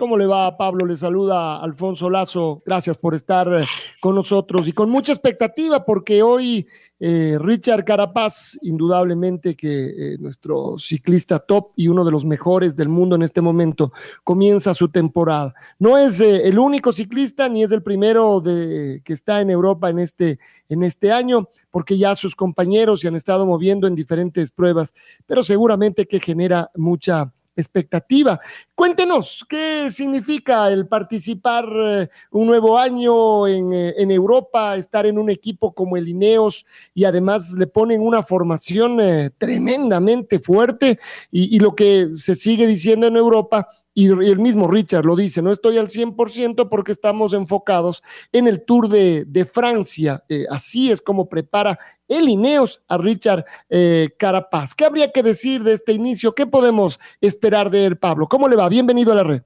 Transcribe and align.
¿Cómo 0.00 0.16
le 0.16 0.24
va, 0.24 0.56
Pablo? 0.56 0.86
Le 0.86 0.96
saluda 0.96 1.58
Alfonso 1.58 2.08
Lazo. 2.08 2.62
Gracias 2.64 2.96
por 2.96 3.14
estar 3.14 3.46
eh, 3.52 3.66
con 4.00 4.14
nosotros 4.14 4.66
y 4.66 4.72
con 4.72 4.88
mucha 4.88 5.12
expectativa 5.12 5.84
porque 5.84 6.22
hoy 6.22 6.66
eh, 6.98 7.36
Richard 7.38 7.84
Carapaz, 7.84 8.58
indudablemente 8.62 9.54
que 9.54 9.68
eh, 10.14 10.16
nuestro 10.18 10.78
ciclista 10.78 11.38
top 11.38 11.72
y 11.76 11.88
uno 11.88 12.02
de 12.06 12.12
los 12.12 12.24
mejores 12.24 12.76
del 12.76 12.88
mundo 12.88 13.14
en 13.14 13.20
este 13.20 13.42
momento, 13.42 13.92
comienza 14.24 14.72
su 14.72 14.88
temporada. 14.88 15.52
No 15.78 15.98
es 15.98 16.18
el 16.20 16.58
único 16.58 16.94
ciclista 16.94 17.50
ni 17.50 17.62
es 17.62 17.70
el 17.70 17.82
primero 17.82 18.40
de, 18.40 19.02
que 19.04 19.12
está 19.12 19.42
en 19.42 19.50
Europa 19.50 19.90
en 19.90 19.98
este, 19.98 20.38
en 20.70 20.82
este 20.82 21.12
año, 21.12 21.50
porque 21.70 21.98
ya 21.98 22.16
sus 22.16 22.34
compañeros 22.34 23.00
se 23.00 23.08
han 23.08 23.16
estado 23.16 23.44
moviendo 23.44 23.86
en 23.86 23.94
diferentes 23.94 24.50
pruebas, 24.50 24.94
pero 25.26 25.42
seguramente 25.42 26.06
que 26.06 26.20
genera 26.20 26.70
mucha 26.74 27.34
expectativa. 27.56 28.40
Cuéntenos, 28.74 29.44
¿qué 29.48 29.90
significa 29.90 30.68
el 30.70 30.86
participar 30.86 31.66
eh, 31.68 32.08
un 32.30 32.46
nuevo 32.46 32.78
año 32.78 33.46
en, 33.46 33.72
eh, 33.72 33.94
en, 33.98 34.10
Europa, 34.10 34.76
estar 34.76 35.06
en 35.06 35.18
un 35.18 35.30
equipo 35.30 35.72
como 35.72 35.96
el 35.96 36.08
Ineos 36.08 36.64
y 36.94 37.04
además 37.04 37.52
le 37.52 37.66
ponen 37.66 38.00
una 38.00 38.22
formación 38.22 39.00
eh, 39.00 39.30
tremendamente 39.36 40.38
fuerte 40.38 40.98
y, 41.30 41.56
y 41.56 41.58
lo 41.60 41.74
que 41.74 42.08
se 42.16 42.36
sigue 42.36 42.66
diciendo 42.66 43.06
en 43.06 43.16
Europa 43.16 43.68
y 43.92 44.06
el 44.08 44.38
mismo 44.38 44.70
Richard 44.70 45.04
lo 45.04 45.16
dice, 45.16 45.42
no 45.42 45.50
estoy 45.50 45.76
al 45.76 45.88
100% 45.88 46.68
porque 46.68 46.92
estamos 46.92 47.32
enfocados 47.32 48.02
en 48.32 48.46
el 48.46 48.64
Tour 48.64 48.88
de, 48.88 49.24
de 49.24 49.44
Francia. 49.44 50.22
Eh, 50.28 50.44
así 50.50 50.90
es 50.90 51.02
como 51.02 51.28
prepara 51.28 51.78
el 52.08 52.28
Ineos 52.28 52.82
a 52.88 52.98
Richard 52.98 53.44
eh, 53.68 54.10
Carapaz. 54.18 54.74
¿Qué 54.74 54.84
habría 54.84 55.10
que 55.10 55.22
decir 55.22 55.62
de 55.62 55.72
este 55.72 55.92
inicio? 55.92 56.34
¿Qué 56.34 56.46
podemos 56.46 57.00
esperar 57.20 57.70
de 57.70 57.86
él, 57.86 57.96
Pablo? 57.96 58.28
¿Cómo 58.28 58.48
le 58.48 58.56
va? 58.56 58.68
Bienvenido 58.68 59.12
a 59.12 59.16
la 59.16 59.24
red. 59.24 59.42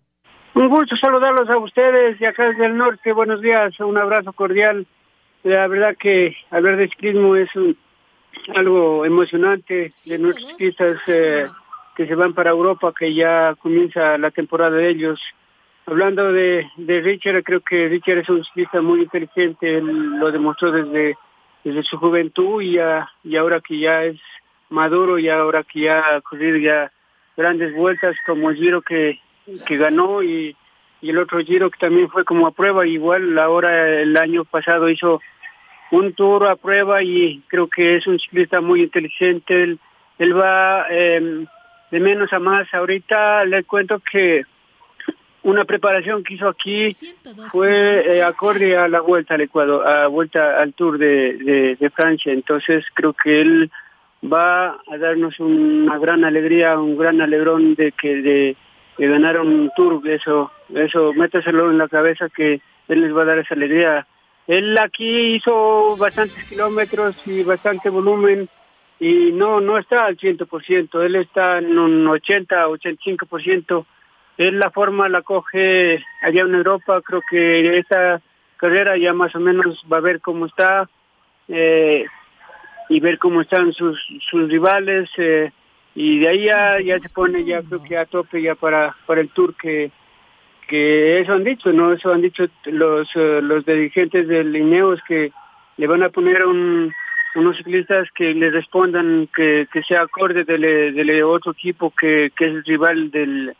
Un 0.55 0.69
gusto 0.69 0.95
saludarlos 0.97 1.49
a 1.49 1.59
ustedes 1.59 2.21
y 2.21 2.25
acá 2.27 2.49
desde 2.49 2.67
el 2.67 2.77
norte. 2.77 3.13
Buenos 3.13 3.41
días, 3.41 3.79
un 3.81 3.99
abrazo 3.99 4.33
cordial. 4.33 4.87
La 5.43 5.67
verdad 5.67 5.97
que 5.99 6.37
hablar 6.51 6.77
de 6.77 6.89
ciclismo 6.89 7.35
es 7.35 7.55
un, 7.57 7.77
algo 8.55 9.05
emocionante 9.05 9.91
de 10.05 10.19
nuestros 10.19 10.49
ciclistas. 10.49 10.99
Eh, 11.07 11.49
que 11.95 12.07
se 12.07 12.15
van 12.15 12.35
para 12.35 12.51
Europa, 12.51 12.93
que 12.99 13.15
ya 13.15 13.55
comienza 13.57 14.19
la 14.19 14.31
temporada 14.31 14.77
de 14.77 14.89
ellos. 14.89 15.21
Hablando 15.87 16.33
de, 16.33 16.67
de 16.77 17.01
Richard, 17.01 17.43
creo 17.43 17.61
que 17.61 17.89
Richard 17.89 18.19
es 18.19 18.29
un 18.29 18.45
ciclista 18.45 18.81
muy 18.81 19.03
inteligente, 19.03 19.79
él 19.79 20.19
lo 20.19 20.33
demostró 20.33 20.73
desde, 20.73 21.17
desde 21.63 21.83
su 21.83 21.99
juventud 21.99 22.63
y, 22.63 22.73
ya, 22.73 23.09
y 23.23 23.37
ahora 23.37 23.61
que 23.61 23.79
ya 23.79 24.05
es 24.05 24.19
maduro 24.71 25.19
y 25.19 25.29
ahora 25.29 25.63
que 25.63 25.81
ya 25.81 26.17
ha 26.17 26.21
corrido 26.23 26.57
ya 26.57 26.91
grandes 27.37 27.75
vueltas 27.75 28.17
como 28.27 28.51
el 28.51 28.57
Giro 28.57 28.81
que, 28.81 29.21
que 29.67 29.77
ganó 29.77 30.23
y, 30.23 30.57
y 31.03 31.11
el 31.11 31.19
otro 31.19 31.39
Giro 31.41 31.71
que 31.71 31.79
también 31.79 32.09
fue 32.09 32.25
como 32.25 32.47
a 32.47 32.53
prueba, 32.53 32.87
igual 32.87 33.39
ahora 33.39 34.01
el 34.01 34.17
año 34.17 34.45
pasado 34.45 34.89
hizo 34.89 35.21
un 35.91 36.15
tour 36.15 36.47
a 36.47 36.57
prueba 36.57 37.03
y 37.03 37.43
creo 37.47 37.69
que 37.69 37.97
es 37.97 38.07
un 38.07 38.19
ciclista 38.19 38.63
muy 38.63 38.83
inteligente, 38.83 39.63
él, 39.63 39.79
él 40.19 40.37
va... 40.37 40.87
Eh, 40.91 41.47
de 41.95 42.01
menos 42.01 42.33
a 42.33 42.41
más. 42.41 42.67
Ahorita 42.75 43.45
le 43.45 43.63
cuento 43.63 44.01
que 44.01 44.43
una 45.45 45.65
preparación 45.65 46.25
que 46.25 46.35
hizo 46.35 46.49
aquí 46.49 46.93
fue 47.51 48.17
eh, 48.17 48.23
acorde 48.25 48.77
a 48.77 48.89
la 48.89 49.01
vuelta 49.01 49.35
al 49.35 49.43
Ecuador, 49.43 49.87
a 49.87 50.09
vuelta 50.09 50.61
al 50.61 50.75
Tour 50.75 50.99
de, 50.99 51.77
de, 51.79 51.91
Francia. 51.91 52.33
Entonces 52.33 52.85
creo 52.95 53.13
que 53.13 53.41
él 53.41 53.71
va 54.25 54.71
a 54.91 54.99
darnos 54.99 55.39
una 55.39 55.97
gran 55.99 56.25
alegría, 56.25 56.77
un 56.77 56.99
gran 56.99 57.21
alegrón 57.21 57.77
de 57.77 57.93
que 57.93 58.17
de, 58.17 58.57
ganar 58.99 59.41
un 59.41 59.71
Tour. 59.77 60.03
Eso, 60.09 60.51
eso, 60.75 61.13
métaselo 61.13 61.71
en 61.71 61.79
la 61.79 61.87
cabeza 61.87 62.29
que 62.29 62.61
él 62.89 63.03
les 63.03 63.17
va 63.17 63.23
a 63.23 63.27
dar 63.27 63.39
esa 63.39 63.55
alegría. 63.55 64.05
Él 64.49 64.77
aquí 64.79 65.37
hizo 65.37 65.97
bastantes 65.97 66.43
kilómetros 66.49 67.15
y 67.25 67.45
bastante 67.45 67.89
volumen 67.89 68.49
y 69.01 69.33
no 69.33 69.61
no 69.61 69.79
está 69.79 70.07
al 70.07 70.17
100%, 70.17 71.05
él 71.05 71.17
está 71.17 71.59
en 71.59 71.79
un 71.79 72.07
80, 72.07 72.69
85%. 72.69 73.87
Él 74.37 74.59
la 74.59 74.71
forma 74.71 75.09
la 75.09 75.23
coge 75.23 76.03
allá 76.23 76.43
en 76.43 76.55
Europa, 76.55 77.01
creo 77.03 77.23
que 77.29 77.79
esta 77.79 78.21
carrera 78.57 78.97
ya 78.97 79.13
más 79.13 79.35
o 79.35 79.41
menos 79.41 79.85
va 79.93 79.99
a 79.99 80.01
ver 80.01 80.21
cómo 80.21 80.47
está 80.47 80.89
eh, 81.49 82.05
y 82.89 83.01
ver 83.01 83.19
cómo 83.19 83.43
están 83.43 83.73
sus, 83.73 83.99
sus 84.29 84.49
rivales 84.49 85.09
eh, 85.19 85.53
y 85.95 86.19
de 86.19 86.29
ahí 86.29 86.45
ya, 86.47 86.81
ya 86.81 86.99
se 86.99 87.15
pone 87.15 87.45
ya 87.45 87.63
creo 87.63 87.83
que 87.83 87.97
a 87.97 88.07
tope 88.07 88.43
ya 88.43 88.55
para, 88.55 88.97
para 89.07 89.21
el 89.21 89.31
tour 89.31 89.55
que, 89.55 89.91
que 90.67 91.21
eso 91.21 91.33
han 91.33 91.45
dicho, 91.45 91.73
¿no? 91.73 91.93
Eso 91.93 92.13
han 92.13 92.23
dicho 92.23 92.45
los, 92.65 93.09
eh, 93.15 93.41
los 93.43 93.65
dirigentes 93.65 94.27
del 94.27 94.55
Ineos 94.57 95.01
que 95.07 95.31
le 95.77 95.87
van 95.87 96.03
a 96.03 96.09
poner 96.09 96.45
un 96.45 96.93
unos 97.35 97.57
ciclistas 97.57 98.09
que 98.15 98.35
le 98.35 98.51
respondan 98.51 99.29
que, 99.35 99.67
que 99.73 99.83
sea 99.83 100.03
acorde 100.03 100.45
del, 100.45 100.95
del 100.95 101.23
otro 101.23 101.53
equipo 101.53 101.91
que, 101.91 102.33
que 102.37 102.47
es 102.47 102.51
el 102.53 102.65
rival 102.65 103.11
del, 103.11 103.55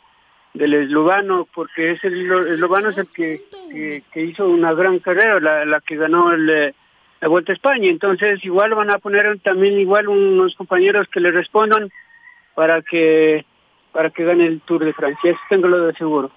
del 0.53 0.73
eslovano, 0.73 1.47
porque 1.53 1.91
es 1.91 2.03
el 2.03 2.31
eslovano 2.47 2.89
es 2.89 2.97
el 2.97 3.07
que, 3.13 4.01
que, 4.11 4.21
hizo 4.21 4.47
una 4.47 4.73
gran 4.73 4.99
carrera, 4.99 5.39
la, 5.39 5.65
la 5.65 5.81
que 5.81 5.97
ganó 5.97 6.31
el, 6.31 6.73
la 7.21 7.27
Vuelta 7.27 7.51
a 7.51 7.55
España. 7.55 7.89
Entonces 7.89 8.43
igual 8.43 8.73
van 8.75 8.91
a 8.91 8.97
poner 8.97 9.39
también 9.39 9.79
igual 9.79 10.07
unos 10.07 10.55
compañeros 10.55 11.07
que 11.09 11.19
le 11.19 11.31
respondan 11.31 11.89
para 12.53 12.81
que 12.81 13.45
para 13.91 14.09
que 14.09 14.25
gane 14.25 14.45
el 14.45 14.61
Tour 14.61 14.83
de 14.83 14.93
Francia. 14.93 15.31
Eso 15.31 15.39
tengo 15.49 15.69
lo 15.69 15.87
de 15.87 15.93
seguro. 15.93 16.29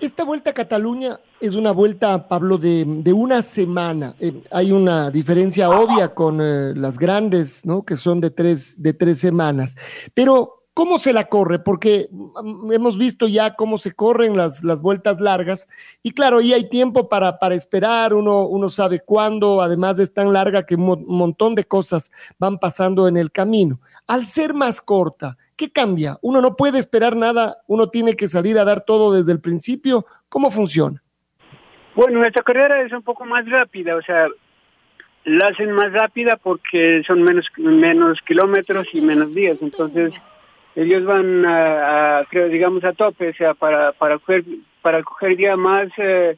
Esta 0.00 0.24
vuelta 0.24 0.50
a 0.50 0.54
Cataluña 0.54 1.20
es 1.40 1.54
una 1.54 1.70
vuelta, 1.70 2.26
Pablo, 2.26 2.58
de, 2.58 2.84
de 2.84 3.12
una 3.12 3.42
semana. 3.42 4.16
Eh, 4.18 4.42
hay 4.50 4.72
una 4.72 5.10
diferencia 5.10 5.70
obvia 5.70 6.14
con 6.14 6.40
eh, 6.40 6.74
las 6.74 6.98
grandes, 6.98 7.64
¿no? 7.64 7.84
Que 7.84 7.96
son 7.96 8.20
de 8.20 8.30
tres, 8.30 8.82
de 8.82 8.92
tres 8.92 9.20
semanas. 9.20 9.76
Pero, 10.12 10.64
¿cómo 10.74 10.98
se 10.98 11.12
la 11.12 11.28
corre? 11.28 11.60
Porque 11.60 12.08
mm, 12.10 12.72
hemos 12.72 12.98
visto 12.98 13.28
ya 13.28 13.54
cómo 13.54 13.78
se 13.78 13.92
corren 13.92 14.36
las, 14.36 14.64
las 14.64 14.82
vueltas 14.82 15.20
largas. 15.20 15.68
Y 16.02 16.10
claro, 16.10 16.38
ahí 16.38 16.52
hay 16.52 16.68
tiempo 16.68 17.08
para, 17.08 17.38
para 17.38 17.54
esperar, 17.54 18.14
uno, 18.14 18.46
uno 18.46 18.70
sabe 18.70 19.00
cuándo, 19.00 19.62
además 19.62 19.98
es 20.00 20.12
tan 20.12 20.32
larga 20.32 20.66
que 20.66 20.74
un 20.74 21.04
montón 21.06 21.54
de 21.54 21.64
cosas 21.64 22.10
van 22.38 22.58
pasando 22.58 23.06
en 23.06 23.16
el 23.16 23.30
camino. 23.30 23.80
Al 24.08 24.26
ser 24.26 24.54
más 24.54 24.80
corta, 24.80 25.38
¿Qué 25.56 25.70
cambia? 25.70 26.18
Uno 26.22 26.40
no 26.40 26.56
puede 26.56 26.78
esperar 26.78 27.16
nada, 27.16 27.58
uno 27.66 27.88
tiene 27.88 28.14
que 28.14 28.28
salir 28.28 28.58
a 28.58 28.64
dar 28.64 28.84
todo 28.84 29.12
desde 29.12 29.32
el 29.32 29.40
principio. 29.40 30.06
¿Cómo 30.28 30.50
funciona? 30.50 31.02
Bueno, 31.94 32.24
esta 32.24 32.42
carrera 32.42 32.82
es 32.82 32.92
un 32.92 33.02
poco 33.02 33.24
más 33.24 33.48
rápida, 33.48 33.94
o 33.96 34.02
sea, 34.02 34.26
la 35.24 35.48
hacen 35.48 35.70
más 35.72 35.92
rápida 35.92 36.38
porque 36.42 37.02
son 37.06 37.22
menos 37.22 38.20
kilómetros 38.26 38.86
y 38.92 39.00
menos 39.00 39.32
días, 39.32 39.58
entonces 39.60 40.12
ellos 40.74 41.04
van 41.04 41.46
a, 41.46 42.26
creo 42.28 42.48
digamos 42.48 42.82
a 42.84 42.92
tope, 42.92 43.30
o 43.30 43.34
sea, 43.34 43.54
para 43.54 43.92
para 43.92 44.18
coger 44.18 44.44
para 44.82 45.02
coger 45.02 45.36
ya 45.38 45.56
más 45.56 45.88
eh, 45.96 46.36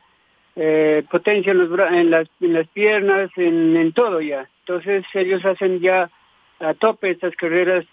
eh, 0.56 1.02
potencia 1.10 1.52
en, 1.52 1.58
los, 1.58 1.80
en, 1.90 2.10
las, 2.52 2.68
piernas, 2.68 3.30
en 3.36 3.92
todo 3.92 4.20
ya. 4.20 4.48
Entonces 4.60 5.04
ellos 5.14 5.44
hacen 5.44 5.80
ya 5.80 6.10
a 6.60 6.74
tope 6.74 7.10
estas 7.10 7.34
carreras 7.34 7.84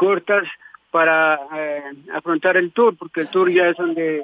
cortas 0.00 0.48
para 0.90 1.38
eh, 1.54 1.82
afrontar 2.14 2.56
el 2.56 2.72
tour, 2.72 2.96
porque 2.96 3.20
el 3.20 3.28
tour 3.28 3.50
ya 3.50 3.74
son 3.74 3.94
de, 3.94 4.22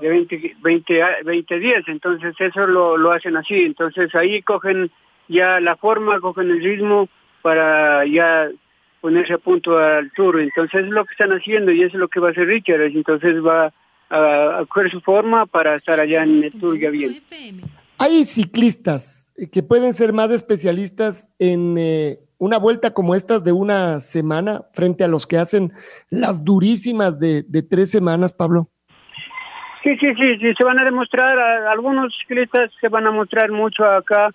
de 0.00 0.08
20, 0.08 0.56
20, 0.62 1.04
20 1.24 1.58
días, 1.58 1.82
entonces 1.88 2.32
eso 2.38 2.64
lo, 2.68 2.96
lo 2.96 3.10
hacen 3.10 3.36
así, 3.36 3.64
entonces 3.64 4.14
ahí 4.14 4.40
cogen 4.42 4.92
ya 5.26 5.58
la 5.58 5.74
forma, 5.74 6.20
cogen 6.20 6.48
el 6.48 6.62
ritmo 6.62 7.08
para 7.42 8.06
ya 8.06 8.48
ponerse 9.00 9.32
a 9.32 9.38
punto 9.38 9.76
al 9.76 10.12
tour. 10.12 10.40
Entonces 10.40 10.84
es 10.84 10.90
lo 10.90 11.04
que 11.04 11.12
están 11.12 11.30
haciendo 11.30 11.72
y 11.72 11.82
eso 11.82 11.96
es 11.96 12.00
lo 12.00 12.08
que 12.08 12.20
va 12.20 12.28
a 12.28 12.30
hacer 12.30 12.46
Richard. 12.46 12.82
Entonces 12.82 13.44
va 13.44 13.72
a, 14.10 14.64
coger 14.68 14.92
su 14.92 15.00
forma 15.00 15.46
para 15.46 15.74
estar 15.74 15.98
allá 15.98 16.22
en 16.22 16.44
el 16.44 16.52
tour 16.52 16.78
ya 16.78 16.90
bien. 16.90 17.20
Hay 17.98 18.24
ciclistas 18.24 19.28
que 19.52 19.64
pueden 19.64 19.92
ser 19.92 20.12
más 20.12 20.30
especialistas 20.30 21.28
en 21.40 21.74
eh, 21.78 22.18
una 22.38 22.58
vuelta 22.58 22.92
como 22.92 23.14
estas 23.14 23.44
de 23.44 23.52
una 23.52 24.00
semana 24.00 24.62
frente 24.72 25.04
a 25.04 25.08
los 25.08 25.26
que 25.26 25.38
hacen 25.38 25.72
las 26.10 26.44
durísimas 26.44 27.18
de, 27.18 27.42
de 27.42 27.62
tres 27.62 27.90
semanas, 27.90 28.32
Pablo. 28.32 28.68
Sí, 29.82 29.96
sí, 29.98 30.14
sí, 30.14 30.36
sí, 30.38 30.54
se 30.54 30.64
van 30.64 30.78
a 30.80 30.84
demostrar, 30.84 31.38
algunos 31.68 32.12
ciclistas 32.18 32.72
se 32.80 32.88
van 32.88 33.06
a 33.06 33.12
mostrar 33.12 33.52
mucho 33.52 33.84
acá, 33.84 34.30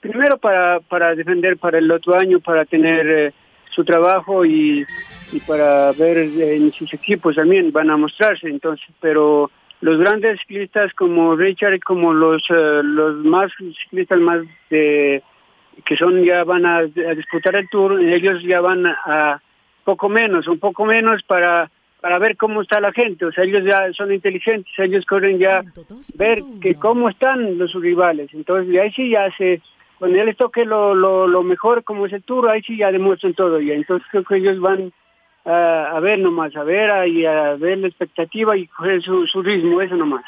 primero 0.00 0.38
para, 0.38 0.80
para 0.80 1.14
defender 1.14 1.56
para 1.56 1.78
el 1.78 1.90
otro 1.90 2.18
año, 2.18 2.40
para 2.40 2.64
tener 2.64 3.08
eh, 3.08 3.32
su 3.70 3.84
trabajo 3.84 4.44
y, 4.44 4.84
y 5.32 5.40
para 5.40 5.92
ver 5.92 6.18
en 6.18 6.72
sus 6.72 6.92
equipos 6.92 7.36
también 7.36 7.70
van 7.70 7.90
a 7.90 7.96
mostrarse, 7.96 8.48
entonces, 8.48 8.88
pero 9.00 9.50
los 9.80 9.98
grandes 9.98 10.40
ciclistas 10.40 10.92
como 10.94 11.36
Richard 11.36 11.78
como 11.80 12.12
los, 12.12 12.42
eh, 12.50 12.80
los 12.82 13.24
más 13.24 13.52
ciclistas 13.84 14.18
más 14.18 14.40
de 14.70 15.22
que 15.84 15.96
son 15.96 16.24
ya 16.24 16.44
van 16.44 16.66
a, 16.66 16.78
a 16.78 17.14
disputar 17.14 17.56
el 17.56 17.68
tour, 17.68 18.00
ellos 18.00 18.42
ya 18.42 18.60
van 18.60 18.86
a 18.86 19.40
poco 19.84 20.08
menos, 20.08 20.46
un 20.48 20.58
poco 20.58 20.84
menos 20.84 21.22
para 21.22 21.70
para 22.00 22.18
ver 22.18 22.36
cómo 22.36 22.62
está 22.62 22.80
la 22.80 22.92
gente, 22.92 23.24
o 23.24 23.32
sea, 23.32 23.44
ellos 23.44 23.64
ya 23.64 23.92
son 23.92 24.12
inteligentes, 24.12 24.72
ellos 24.78 25.04
corren 25.04 25.36
ya 25.36 25.62
ver 26.14 26.40
que 26.60 26.74
cómo 26.76 27.08
están 27.08 27.58
los 27.58 27.74
rivales, 27.74 28.30
entonces 28.32 28.78
ahí 28.78 28.92
sí 28.92 29.10
ya 29.10 29.30
se, 29.36 29.60
cuando 29.98 30.16
ya 30.16 30.24
les 30.24 30.36
toque 30.36 30.64
lo, 30.64 30.94
lo, 30.94 31.26
lo 31.26 31.42
mejor 31.42 31.82
como 31.82 32.06
es 32.06 32.12
el 32.12 32.22
tour, 32.22 32.48
ahí 32.48 32.62
sí 32.62 32.76
ya 32.76 32.92
demuestran 32.92 33.34
todo 33.34 33.60
ya, 33.60 33.74
entonces 33.74 34.06
creo 34.10 34.24
que 34.24 34.36
ellos 34.36 34.60
van 34.60 34.92
a, 35.44 35.96
a 35.96 36.00
ver 36.00 36.20
nomás, 36.20 36.54
a 36.54 36.62
ver 36.62 37.08
y 37.08 37.26
a 37.26 37.54
ver 37.54 37.78
la 37.78 37.88
expectativa 37.88 38.56
y 38.56 38.68
coger 38.68 39.02
su, 39.02 39.26
su 39.26 39.42
ritmo, 39.42 39.80
eso 39.80 39.96
nomás. 39.96 40.24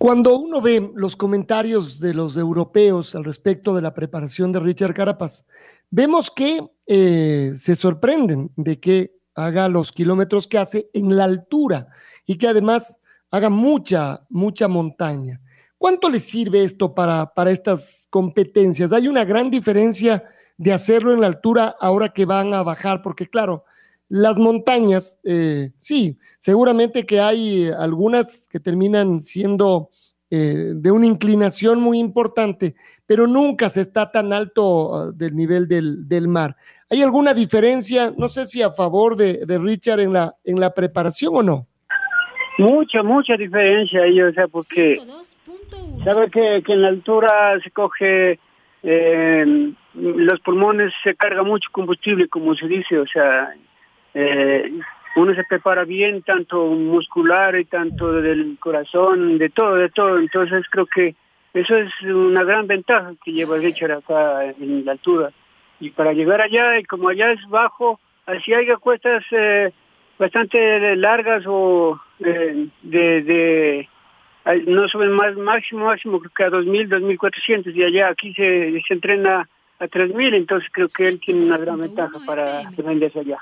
Cuando 0.00 0.38
uno 0.38 0.62
ve 0.62 0.92
los 0.94 1.14
comentarios 1.14 2.00
de 2.00 2.14
los 2.14 2.34
europeos 2.38 3.14
al 3.14 3.22
respecto 3.22 3.74
de 3.74 3.82
la 3.82 3.92
preparación 3.92 4.50
de 4.50 4.58
Richard 4.58 4.94
Carapaz, 4.94 5.44
vemos 5.90 6.30
que 6.30 6.58
eh, 6.86 7.52
se 7.58 7.76
sorprenden 7.76 8.50
de 8.56 8.80
que 8.80 9.18
haga 9.34 9.68
los 9.68 9.92
kilómetros 9.92 10.46
que 10.46 10.56
hace 10.56 10.88
en 10.94 11.14
la 11.18 11.24
altura 11.24 11.88
y 12.24 12.38
que 12.38 12.48
además 12.48 12.98
haga 13.30 13.50
mucha, 13.50 14.24
mucha 14.30 14.68
montaña. 14.68 15.38
¿Cuánto 15.76 16.08
le 16.08 16.18
sirve 16.18 16.64
esto 16.64 16.94
para, 16.94 17.34
para 17.34 17.50
estas 17.50 18.06
competencias? 18.08 18.94
Hay 18.94 19.06
una 19.06 19.26
gran 19.26 19.50
diferencia 19.50 20.24
de 20.56 20.72
hacerlo 20.72 21.12
en 21.12 21.20
la 21.20 21.26
altura 21.26 21.76
ahora 21.78 22.14
que 22.14 22.24
van 22.24 22.54
a 22.54 22.62
bajar, 22.62 23.02
porque 23.02 23.28
claro, 23.28 23.66
las 24.10 24.38
montañas, 24.38 25.20
eh, 25.24 25.70
sí, 25.78 26.18
seguramente 26.38 27.06
que 27.06 27.20
hay 27.20 27.70
algunas 27.70 28.48
que 28.48 28.58
terminan 28.58 29.20
siendo 29.20 29.88
eh, 30.30 30.72
de 30.74 30.90
una 30.90 31.06
inclinación 31.06 31.80
muy 31.80 31.98
importante, 31.98 32.74
pero 33.06 33.28
nunca 33.28 33.70
se 33.70 33.82
está 33.82 34.10
tan 34.10 34.32
alto 34.32 34.94
ah, 34.94 35.12
del 35.14 35.36
nivel 35.36 35.68
del, 35.68 36.08
del 36.08 36.26
mar. 36.26 36.56
¿Hay 36.90 37.02
alguna 37.02 37.34
diferencia, 37.34 38.12
no 38.18 38.28
sé 38.28 38.46
si 38.46 38.62
a 38.62 38.72
favor 38.72 39.14
de, 39.14 39.46
de 39.46 39.58
Richard 39.58 40.00
en 40.00 40.12
la, 40.12 40.34
en 40.44 40.58
la 40.58 40.74
preparación 40.74 41.36
o 41.36 41.42
no? 41.44 41.66
Mucha, 42.58 43.04
mucha 43.04 43.36
diferencia 43.36 44.02
ahí, 44.02 44.20
o 44.20 44.32
sea, 44.32 44.48
porque 44.48 45.00
sabe 46.04 46.30
que, 46.30 46.64
que 46.66 46.72
en 46.72 46.82
la 46.82 46.88
altura 46.88 47.60
se 47.62 47.70
coge 47.70 48.40
eh, 48.82 49.72
los 49.94 50.40
pulmones, 50.40 50.92
se 51.04 51.14
carga 51.14 51.44
mucho 51.44 51.68
combustible, 51.70 52.28
como 52.28 52.56
se 52.56 52.66
dice, 52.66 52.98
o 52.98 53.06
sea, 53.06 53.54
eh, 54.14 54.72
uno 55.16 55.34
se 55.34 55.44
prepara 55.44 55.84
bien, 55.84 56.22
tanto 56.22 56.66
muscular 56.66 57.58
y 57.58 57.64
tanto 57.64 58.12
del 58.12 58.56
corazón, 58.60 59.38
de 59.38 59.50
todo, 59.50 59.74
de 59.74 59.88
todo, 59.90 60.18
entonces 60.18 60.64
creo 60.70 60.86
que 60.86 61.14
eso 61.52 61.76
es 61.76 61.90
una 62.02 62.44
gran 62.44 62.66
ventaja 62.66 63.12
que 63.24 63.32
lleva 63.32 63.56
Richard 63.56 63.92
acá 63.92 64.44
en 64.44 64.84
la 64.84 64.92
altura. 64.92 65.30
Y 65.80 65.90
para 65.90 66.12
llegar 66.12 66.40
allá, 66.40 66.78
y 66.78 66.84
como 66.84 67.08
allá 67.08 67.32
es 67.32 67.40
bajo, 67.48 67.98
así 68.26 68.52
hay 68.52 68.66
cuestas 68.76 69.24
eh, 69.32 69.72
bastante 70.18 70.94
largas 70.96 71.42
o 71.46 72.00
eh, 72.20 72.68
de, 72.82 73.22
de 73.22 73.88
no 74.66 74.88
suben 74.88 75.12
más 75.12 75.36
máximo, 75.36 75.86
máximo 75.86 76.20
creo 76.20 76.32
que 76.34 76.44
a 76.44 76.50
2.000, 76.50 76.88
2.400 76.88 77.74
y 77.74 77.82
allá 77.82 78.08
aquí 78.08 78.32
se, 78.34 78.80
se 78.86 78.94
entrena 78.94 79.48
a 79.78 79.86
3.000, 79.86 80.34
entonces 80.34 80.68
creo 80.72 80.88
que 80.88 81.08
él 81.08 81.20
tiene 81.20 81.46
una 81.46 81.56
gran 81.56 81.80
ventaja 81.80 82.18
para 82.26 82.70
defenderse 82.70 83.20
allá. 83.20 83.38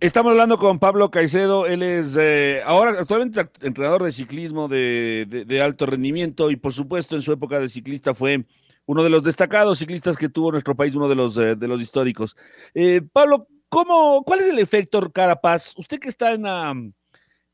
Estamos 0.00 0.30
hablando 0.30 0.58
con 0.58 0.78
Pablo 0.78 1.10
Caicedo, 1.10 1.66
él 1.66 1.82
es 1.82 2.16
eh, 2.18 2.62
ahora 2.64 2.92
actualmente 2.92 3.42
entrenador 3.60 4.04
de 4.04 4.12
ciclismo 4.12 4.68
de, 4.68 5.60
alto 5.62 5.84
rendimiento 5.84 6.50
y 6.50 6.56
por 6.56 6.72
supuesto 6.72 7.14
en 7.14 7.22
su 7.22 7.32
época 7.32 7.58
de 7.58 7.68
ciclista 7.68 8.14
fue 8.14 8.46
uno 8.86 9.02
de 9.02 9.10
los 9.10 9.22
destacados 9.22 9.78
ciclistas 9.78 10.16
que 10.16 10.30
tuvo 10.30 10.52
nuestro 10.52 10.74
país, 10.74 10.94
uno 10.94 11.08
de 11.08 11.14
los, 11.14 11.36
eh, 11.36 11.56
históricos. 11.78 12.36
Eh, 12.74 13.02
Pablo, 13.12 13.48
¿cómo, 13.68 14.22
¿cuál 14.24 14.40
es 14.40 14.46
el 14.46 14.58
efecto 14.58 15.10
Carapaz? 15.10 15.74
Usted 15.76 15.98
que 15.98 16.08
está 16.08 16.32
en 16.32 16.42
la, 16.42 16.74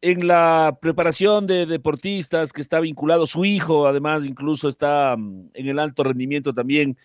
en 0.00 0.26
la 0.28 0.78
preparación 0.80 1.48
de 1.48 1.66
deportistas, 1.66 2.52
que 2.52 2.60
está 2.60 2.78
vinculado, 2.78 3.26
su 3.26 3.44
hijo 3.44 3.86
además 3.86 4.24
incluso 4.24 4.68
está 4.68 5.16
mm, 5.16 5.50
en 5.54 5.68
el 5.68 5.78
alto 5.80 6.04
rendimiento 6.04 6.54
también, 6.54 6.96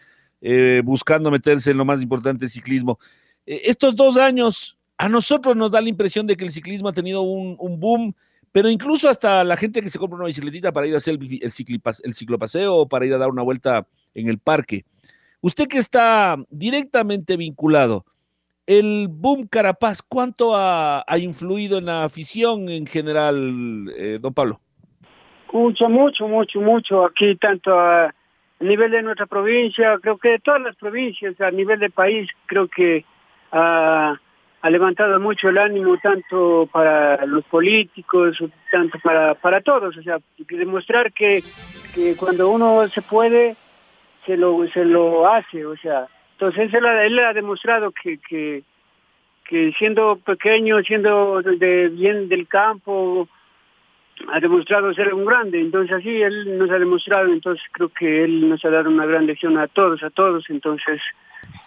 buscando 0.83 1.31
meterse 1.31 1.71
en 1.71 1.77
lo 1.77 1.85
más 1.85 2.03
importante, 2.03 2.45
el 2.45 2.51
ciclismo. 2.51 2.99
Estos 3.45 3.95
dos 3.95 4.17
años, 4.17 4.76
a 4.97 5.09
nosotros 5.09 5.55
nos 5.55 5.71
da 5.71 5.81
la 5.81 5.89
impresión 5.89 6.27
de 6.27 6.35
que 6.35 6.45
el 6.45 6.51
ciclismo 6.51 6.89
ha 6.89 6.93
tenido 6.93 7.21
un, 7.21 7.79
boom 7.79 8.13
pero 8.51 8.69
incluso 8.69 9.09
hasta 9.09 9.43
la 9.43 9.57
gente 9.57 9.81
que 9.81 9.89
se 9.89 9.99
compra 9.99 10.17
una 10.17 10.25
bicicletita 10.25 10.71
para 10.71 10.87
ir 10.87 10.93
a 10.93 10.97
hacer 10.97 11.15
el, 11.15 11.39
el, 11.41 11.81
el 12.03 12.13
ciclopaseo 12.13 12.75
o 12.75 12.87
para 12.87 13.05
ir 13.05 13.13
a 13.13 13.17
dar 13.17 13.29
una 13.29 13.43
vuelta 13.43 13.85
en 14.15 14.29
el 14.29 14.39
parque. 14.39 14.85
Usted 15.41 15.67
que 15.67 15.77
está 15.77 16.35
directamente 16.49 17.37
vinculado, 17.37 18.05
el 18.67 19.07
boom 19.09 19.47
Carapaz, 19.47 20.01
¿cuánto 20.01 20.51
ha, 20.55 21.03
influido 21.17 21.77
en 21.77 21.85
la 21.85 22.03
afición 22.03 22.67
en 22.67 22.85
general, 22.85 23.89
eh, 23.95 24.19
don 24.21 24.33
Pablo? 24.33 24.59
Mucho, 25.53 25.87
mucho, 25.87 26.27
mucho, 26.27 26.59
mucho. 26.59 27.05
Aquí 27.05 27.35
tanto 27.37 27.79
a, 27.79 28.13
nivel 28.59 28.91
de 28.91 29.03
nuestra 29.03 29.25
provincia, 29.25 29.97
creo 30.01 30.17
que 30.17 30.29
de 30.29 30.39
todas 30.39 30.61
las 30.61 30.75
provincias, 30.75 31.39
a 31.39 31.51
nivel 31.51 31.79
del 31.79 31.91
país, 31.91 32.27
creo 32.47 32.67
que 32.67 33.05
ha, 33.51 34.19
ha 34.67 34.69
levantado 34.69 35.17
mucho 35.17 35.47
el 35.47 35.57
ánimo 35.57 35.97
tanto 35.97 36.67
para 36.69 37.25
los 37.25 37.45
políticos, 37.45 38.37
tanto 38.69 38.99
para, 38.99 39.33
para 39.35 39.61
todos. 39.61 39.95
O 39.95 40.01
sea, 40.01 40.17
demostrar 40.49 41.13
que, 41.13 41.41
que 41.95 42.17
cuando 42.17 42.49
uno 42.49 42.85
se 42.89 43.01
puede, 43.01 43.55
se 44.25 44.35
lo 44.35 44.67
se 44.67 44.83
lo 44.83 45.25
hace, 45.31 45.65
o 45.65 45.77
sea, 45.77 46.07
entonces 46.33 46.73
él, 46.73 46.85
él 46.85 47.19
ha 47.19 47.31
demostrado 47.31 47.91
que, 47.91 48.17
que, 48.17 48.63
que 49.45 49.71
siendo 49.79 50.17
pequeño, 50.17 50.81
siendo 50.81 51.41
de 51.41 51.87
bien 51.87 52.27
del 52.27 52.45
campo, 52.45 53.29
ha 54.33 54.39
demostrado 54.41 54.93
ser 54.93 55.13
un 55.13 55.25
grande, 55.25 55.61
entonces 55.61 55.95
así 55.95 56.21
él 56.21 56.57
nos 56.57 56.69
ha 56.71 56.77
demostrado, 56.77 57.31
entonces 57.31 57.63
creo 57.71 57.87
que 57.87 58.25
él 58.25 58.49
nos 58.49 58.65
ha 58.65 58.69
dado 58.69 58.89
una 58.89 59.05
gran 59.05 59.27
lección 59.27 59.57
a 59.57 59.67
todos, 59.67 60.03
a 60.03 60.09
todos, 60.09 60.43
entonces 60.49 61.01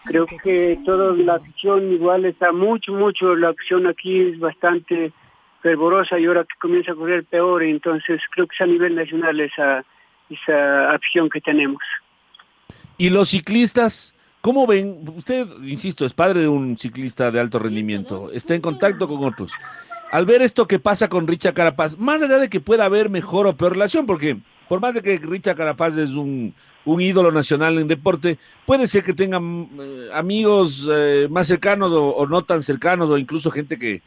creo 0.05 0.27
que 0.27 0.79
toda 0.85 1.15
la 1.15 1.35
acción 1.35 1.93
igual 1.93 2.25
está 2.25 2.53
mucho, 2.53 2.93
mucho, 2.93 3.35
la 3.35 3.49
acción 3.49 3.87
aquí 3.87 4.21
es 4.21 4.39
bastante 4.39 5.13
fervorosa 5.63 6.19
y 6.19 6.27
ahora 6.27 6.45
que 6.45 6.59
comienza 6.61 6.93
a 6.93 6.95
correr 6.95 7.25
peor, 7.25 7.63
entonces 7.63 8.21
creo 8.31 8.47
que 8.47 8.55
es 8.55 8.61
a 8.61 8.67
nivel 8.67 8.95
nacional 8.95 9.41
esa, 9.41 9.85
esa 10.31 10.91
acción 10.91 11.29
que 11.29 11.41
tenemos. 11.41 11.83
Y 12.97 13.11
los 13.11 13.31
ciclistas, 13.31 14.15
¿cómo 14.41 14.67
ven? 14.67 14.99
Usted, 15.17 15.47
insisto, 15.63 16.05
es 16.05 16.13
padre 16.13 16.41
de 16.41 16.49
un 16.49 16.79
ciclista 16.79 17.31
de 17.31 17.41
alto 17.41 17.59
rendimiento, 17.59 18.31
está 18.33 18.55
en 18.55 18.61
contacto 18.61 19.09
con 19.09 19.25
otros. 19.25 19.53
Al 20.11 20.27
ver 20.27 20.43
esto 20.43 20.67
que 20.67 20.79
pasa 20.79 21.09
con 21.09 21.27
Richard 21.27 21.55
Carapaz, 21.55 21.97
más 21.97 22.21
allá 22.21 22.39
de 22.39 22.49
que 22.49 22.61
pueda 22.61 22.85
haber 22.85 23.11
mejor 23.11 23.47
o 23.47 23.57
peor 23.57 23.73
relación, 23.73 24.07
porque 24.07 24.39
por 24.69 24.81
más 24.81 24.95
de 24.95 25.03
que 25.03 25.19
Richard 25.19 25.57
Carapaz 25.57 25.97
es 25.97 26.11
un, 26.11 26.55
un 26.85 27.01
ídolo 27.01 27.31
nacional 27.31 27.79
en 27.79 27.89
deporte, 27.89 28.39
puede 28.67 28.87
ser 28.87 29.05
que 29.05 29.13
tengan 29.13 29.69
eh, 29.79 30.09
amigos 30.13 30.89
eh, 30.91 31.29
más 31.31 31.47
cercanos 31.47 31.91
o, 31.93 32.27
no 32.27 32.43
tan 32.43 32.63
cercanos, 32.63 33.11
o 33.11 33.19
incluso 33.19 33.51
gente 33.51 33.79
que, 33.79 34.03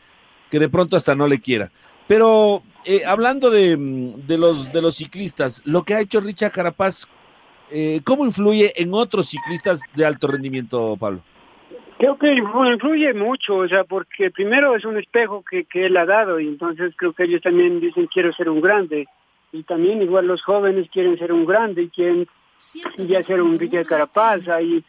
que 0.49 0.59
de 0.59 0.69
pronto 0.69 0.95
hasta 0.97 1.15
no 1.15 1.27
le 1.27 1.39
quiera. 1.39 1.71
Pero 2.07 2.63
eh, 2.85 3.03
hablando 3.05 3.49
de, 3.49 3.77
de, 4.27 4.37
los, 4.37 4.73
de 4.73 4.81
los 4.81 4.95
ciclistas, 4.95 5.61
lo 5.65 5.83
que 5.83 5.93
ha 5.93 6.01
hecho 6.01 6.19
Richard 6.19 6.51
Carapaz 6.51 7.07
¿cómo 8.03 8.23
influye 8.23 8.71
en 8.79 8.93
otros 8.93 9.29
ciclistas 9.29 9.81
de 9.95 10.05
alto 10.05 10.27
rendimiento, 10.27 10.95
Pablo? 10.99 11.21
Creo 11.97 12.17
que 12.19 12.33
influye 12.33 13.13
mucho, 13.15 13.55
o 13.55 13.67
sea, 13.67 13.83
porque 13.83 14.29
primero 14.29 14.75
es 14.75 14.85
un 14.85 14.97
espejo 14.99 15.43
que, 15.49 15.63
que 15.65 15.87
él 15.87 15.97
ha 15.97 16.05
dado 16.05 16.39
y 16.39 16.47
entonces 16.49 16.93
creo 16.95 17.13
que 17.13 17.23
ellos 17.23 17.41
también 17.41 17.79
dicen 17.79 18.07
quiero 18.13 18.31
ser 18.33 18.47
un 18.49 18.61
grande 18.61 19.07
y 19.51 19.63
también 19.63 20.01
igual 20.01 20.27
los 20.27 20.43
jóvenes 20.43 20.87
quieren 20.91 21.17
ser 21.17 21.31
un 21.31 21.45
grande 21.45 21.83
y 21.83 21.89
quieren 21.89 22.27
ya 22.97 23.23
ser 23.23 23.41
un 23.41 23.59
Ricky 23.59 23.83
Carapaz, 23.85 24.47
hay 24.47 24.83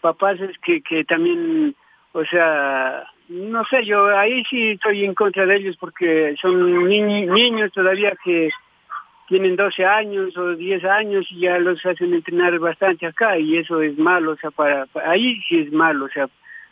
papás 0.00 0.38
que, 0.62 0.82
que 0.82 1.04
también 1.04 1.74
o 2.12 2.24
sea, 2.24 3.04
no 3.28 3.64
sé, 3.66 3.84
yo 3.84 4.06
ahí 4.18 4.42
sí 4.50 4.70
estoy 4.70 5.04
en 5.04 5.14
contra 5.14 5.46
de 5.46 5.56
ellos 5.56 5.76
porque 5.78 6.34
son 6.40 6.88
niños 6.88 7.72
todavía 7.72 8.16
que 8.24 8.50
tienen 9.28 9.54
12 9.54 9.84
años 9.84 10.36
o 10.36 10.56
10 10.56 10.84
años 10.84 11.26
y 11.30 11.40
ya 11.40 11.58
los 11.58 11.84
hacen 11.86 12.12
entrenar 12.12 12.58
bastante 12.58 13.06
acá 13.06 13.38
y 13.38 13.58
eso 13.58 13.80
es 13.80 13.96
malo, 13.96 14.32
o 14.32 14.36
sea, 14.36 14.50
para, 14.50 14.88
ahí 15.06 15.40
sí 15.48 15.60
es 15.60 15.72
malo, 15.72 16.06
o 16.06 16.08
sea, 16.08 16.28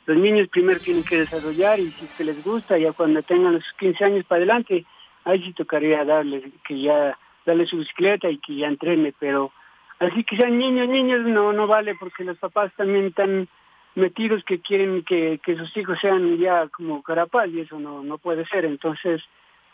los 0.06 0.16
niños 0.16 0.48
primero 0.48 0.80
tienen 0.80 1.04
que 1.04 1.18
desarrollar 1.18 1.78
y 1.78 1.90
si 1.92 2.06
es 2.06 2.14
que 2.14 2.24
les 2.24 2.42
gusta, 2.42 2.76
ya 2.76 2.92
cuando 2.92 3.22
tengan 3.22 3.54
los 3.54 3.64
15 3.78 4.04
años 4.04 4.24
para 4.24 4.38
adelante, 4.38 4.84
ahí 5.24 5.40
sí 5.44 5.52
tocaría 5.52 6.04
darles, 6.04 6.42
que 6.66 6.80
ya, 6.80 7.16
darle 7.46 7.66
su 7.66 7.76
bicicleta 7.76 8.28
y 8.28 8.38
que 8.38 8.56
ya 8.56 8.66
entrene, 8.66 9.14
pero 9.20 9.52
así 10.00 10.24
que 10.24 10.36
sean 10.36 10.58
niños, 10.58 10.88
niños 10.88 11.24
no, 11.26 11.52
no 11.52 11.66
vale 11.66 11.94
porque 11.94 12.24
los 12.24 12.38
papás 12.38 12.72
también 12.76 13.06
están 13.06 13.48
metidos 13.94 14.44
que 14.44 14.60
quieren 14.60 15.02
que, 15.02 15.40
que 15.42 15.56
sus 15.56 15.76
hijos 15.76 15.98
sean 16.00 16.38
ya 16.38 16.68
como 16.68 17.02
carapaz 17.02 17.48
y 17.48 17.60
eso 17.60 17.78
no, 17.78 18.02
no 18.02 18.18
puede 18.18 18.46
ser, 18.46 18.64
entonces 18.64 19.22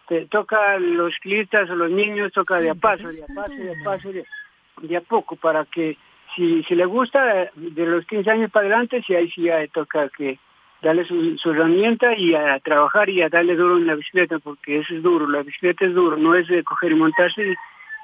te 0.09 0.27
toca 0.27 0.79
los 0.79 1.15
ciclistas 1.15 1.69
o 1.71 1.75
los 1.75 1.91
niños, 1.91 2.33
toca 2.33 2.61
de 2.61 2.71
a 2.71 2.75
paso, 2.75 3.09
de 3.09 3.23
a 3.23 3.27
paso, 3.35 3.55
de 3.55 3.71
a 3.71 3.85
paso, 3.85 4.13
de, 4.13 4.97
a 4.97 5.01
poco, 5.01 5.37
para 5.37 5.65
que 5.65 5.97
si, 6.35 6.63
si 6.65 6.75
le 6.75 6.85
gusta, 6.85 7.51
de 7.55 7.87
los 7.87 8.05
15 8.07 8.31
años 8.31 8.51
para 8.51 8.67
adelante, 8.67 9.03
si 9.07 9.15
ahí 9.15 9.31
sí 9.31 9.43
ya 9.43 9.67
toca 9.69 10.09
que 10.11 10.39
darle 10.83 11.05
su, 11.05 11.39
su, 11.39 11.51
herramienta 11.51 12.17
y 12.17 12.35
a 12.35 12.59
trabajar 12.61 13.09
y 13.09 13.23
a 13.23 13.29
darle 13.29 13.57
duro 13.57 13.79
en 13.79 13.87
la 13.87 13.95
bicicleta, 13.95 14.39
porque 14.39 14.81
eso 14.81 14.95
es 14.95 15.03
duro, 15.03 15.27
la 15.27 15.43
bicicleta 15.43 15.87
es 15.87 15.95
duro, 15.95 16.17
no 16.17 16.35
es 16.35 16.47
de 16.49 16.63
coger 16.63 16.93
y 16.93 16.97
montarse 16.97 17.57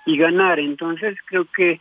y, 0.07 0.17
ganar. 0.17 0.59
Entonces 0.59 1.19
creo 1.27 1.45
que 1.45 1.81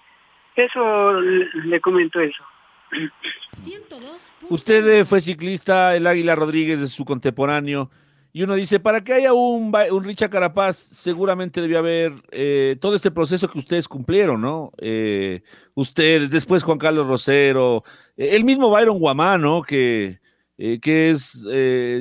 eso 0.56 1.22
le, 1.22 1.79
comento 1.82 2.20
eso. 2.20 2.44
Usted 4.50 4.88
eh, 4.88 5.06
fue 5.06 5.22
ciclista, 5.22 5.96
el 5.96 6.08
Águila 6.08 6.36
Rodríguez 6.36 6.79
es 6.82 6.91
su 6.91 7.06
contemporáneo. 7.06 7.89
Y 8.32 8.44
uno 8.44 8.56
dice, 8.56 8.79
para 8.79 9.03
que 9.03 9.13
haya 9.13 9.34
un, 9.34 9.74
un 9.91 10.03
Richard 10.03 10.29
Carapaz, 10.29 10.75
seguramente 10.77 11.62
debió 11.62 11.79
haber 11.79 12.13
eh, 12.32 12.77
todo 12.79 12.96
este 12.96 13.10
proceso 13.10 13.50
que 13.50 13.58
ustedes 13.58 13.88
cumplieron, 13.88 14.39
¿no? 14.39 14.72
Eh, 14.77 15.41
ustedes, 15.74 16.29
después 16.29 16.63
Juan 16.63 16.77
Carlos 16.77 17.08
Rosero, 17.08 17.84
eh, 18.15 18.29
el 18.34 18.44
mismo 18.46 18.70
Byron 18.70 19.00
Guamá, 19.00 19.39
¿no? 19.39 19.63
Que, 19.63 20.20
que 20.58 21.10
es, 21.10 21.44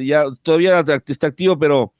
ya 0.02 0.24
todavía 0.42 0.84
está 1.06 1.28
activo, 1.28 1.58
pero, 1.58 1.94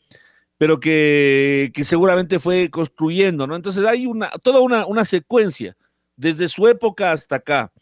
pero 0.58 0.78
que, 0.78 1.70
que, 1.72 1.84
seguramente 1.84 2.38
fue 2.38 2.68
construyendo, 2.68 3.46
¿no? 3.46 3.56
Entonces 3.56 3.86
hay 3.86 4.06
una, 4.06 4.28
toda 4.42 4.60
una, 4.60 4.84
una 4.84 5.06
secuencia, 5.06 5.74
desde 6.18 6.48
su 6.48 6.68
época 6.68 7.12
hasta 7.12 7.36
acá. 7.36 7.72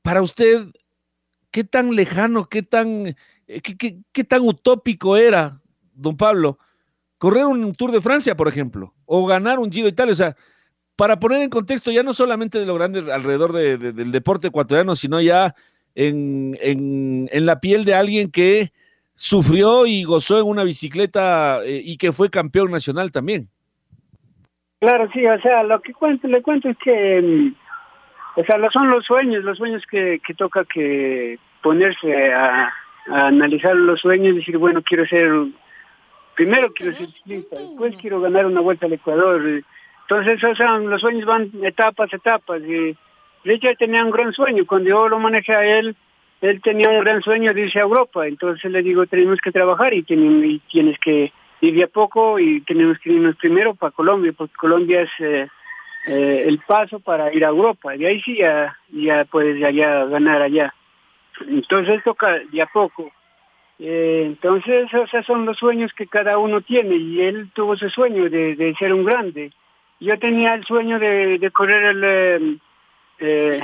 para 0.00 0.22
usted, 0.22 0.68
¿qué 1.50 1.64
tan 1.64 1.94
lejano, 1.94 2.48
qué 2.48 2.62
tan 2.62 3.14
eh, 3.52 3.60
¿Qué, 4.12 4.24
tan 4.24 4.42
utópico 4.42 5.16
era, 5.16 5.60
don 5.94 6.16
Pablo, 6.16 6.58
correr 7.18 7.44
un 7.44 7.74
Tour 7.74 7.92
de 7.92 8.00
Francia, 8.00 8.36
por 8.36 8.48
ejemplo, 8.48 8.94
o 9.04 9.26
ganar 9.26 9.58
un 9.58 9.70
Giro 9.70 9.86
de 9.86 9.92
Italia? 9.92 10.12
O 10.12 10.16
sea, 10.16 10.36
para 10.96 11.18
poner 11.18 11.42
en 11.42 11.50
contexto 11.50 11.90
ya 11.90 12.02
no 12.02 12.14
solamente 12.14 12.58
de 12.58 12.66
lo 12.66 12.74
grande 12.74 13.12
alrededor 13.12 13.52
del 13.52 14.12
deporte 14.12 14.48
ecuatoriano, 14.48 14.96
sino 14.96 15.20
ya 15.20 15.54
en, 15.94 16.58
en, 16.62 17.46
la 17.46 17.60
piel 17.60 17.84
de 17.84 17.94
alguien 17.94 18.30
que 18.30 18.72
sufrió 19.14 19.86
y 19.86 20.04
gozó 20.04 20.38
en 20.38 20.46
una 20.46 20.64
bicicleta 20.64 21.62
eh, 21.64 21.82
y 21.84 21.96
que 21.98 22.12
fue 22.12 22.30
campeón 22.30 22.70
nacional 22.70 23.10
también. 23.10 23.50
Claro, 24.82 25.08
sí, 25.12 25.24
o 25.24 25.40
sea, 25.40 25.62
lo 25.62 25.80
que 25.80 25.92
cuento, 25.92 26.26
le 26.26 26.42
cuento 26.42 26.68
es 26.68 26.76
que, 26.78 27.22
mm, 27.22 27.54
o 28.40 28.44
sea, 28.44 28.58
son 28.72 28.90
los 28.90 29.04
sueños, 29.04 29.44
los 29.44 29.56
sueños 29.56 29.86
que, 29.88 30.20
que 30.26 30.34
toca 30.34 30.64
que 30.64 31.38
ponerse 31.62 32.34
a, 32.34 32.64
a 33.08 33.26
analizar 33.28 33.76
los 33.76 34.00
sueños 34.00 34.34
y 34.34 34.38
decir, 34.38 34.58
bueno, 34.58 34.82
quiero 34.82 35.06
ser, 35.06 35.30
primero 36.34 36.72
quiero 36.72 36.94
ser 36.94 37.06
ciclista, 37.06 37.60
después 37.60 37.94
quiero 38.00 38.20
ganar 38.20 38.44
una 38.44 38.60
vuelta 38.60 38.86
al 38.86 38.94
Ecuador. 38.94 39.62
Entonces, 40.08 40.42
o 40.42 40.56
sea, 40.56 40.78
los 40.78 41.00
sueños 41.00 41.26
van 41.26 41.52
etapas, 41.62 42.12
etapas. 42.12 42.60
Y 42.62 42.96
Richard 43.44 43.76
tenía 43.76 44.04
un 44.04 44.10
gran 44.10 44.32
sueño. 44.32 44.66
Cuando 44.66 44.88
yo 44.88 45.08
lo 45.08 45.20
manejé 45.20 45.52
a 45.52 45.78
él, 45.78 45.94
él 46.40 46.60
tenía 46.60 46.90
un 46.90 47.04
gran 47.04 47.22
sueño 47.22 47.54
de 47.54 47.66
irse 47.66 47.78
a 47.78 47.82
Europa. 47.82 48.26
Entonces 48.26 48.68
le 48.68 48.82
digo, 48.82 49.06
tenemos 49.06 49.38
que 49.40 49.52
trabajar 49.52 49.94
y, 49.94 50.02
tienes 50.02 50.98
que 50.98 51.32
ir 51.62 51.74
de 51.74 51.84
a 51.84 51.86
poco 51.86 52.38
y 52.38 52.60
tenemos 52.62 52.98
que 52.98 53.12
irnos 53.12 53.36
primero 53.36 53.74
para 53.74 53.92
Colombia, 53.92 54.32
porque 54.36 54.54
Colombia 54.54 55.02
es 55.02 55.10
eh, 55.20 55.48
eh, 56.08 56.44
el 56.46 56.58
paso 56.58 57.00
para 57.00 57.32
ir 57.32 57.44
a 57.44 57.48
Europa. 57.48 57.94
Y 57.94 58.04
ahí 58.04 58.20
sí 58.20 58.36
ya, 58.36 58.76
ya 58.90 59.24
puedes 59.24 59.58
ya 59.58 60.04
ganar 60.04 60.42
allá. 60.42 60.74
Entonces 61.48 62.02
toca 62.02 62.40
de 62.50 62.62
a 62.62 62.66
poco. 62.66 63.12
Eh, 63.78 64.24
entonces, 64.26 64.92
o 64.92 65.06
sea, 65.06 65.22
son 65.22 65.46
los 65.46 65.56
sueños 65.56 65.92
que 65.92 66.08
cada 66.08 66.36
uno 66.36 66.60
tiene 66.60 66.96
y 66.96 67.20
él 67.20 67.48
tuvo 67.54 67.74
ese 67.74 67.90
sueño 67.90 68.28
de, 68.28 68.74
ser 68.78 68.92
un 68.92 69.04
grande. 69.04 69.52
Yo 70.00 70.18
tenía 70.18 70.54
el 70.54 70.64
sueño 70.64 70.98
de, 70.98 71.48
correr 71.54 71.84
el, 71.84 72.60
el, 73.20 73.62